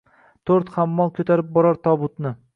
[0.49, 2.35] …To’rt hammol ko’tarib borar tobutni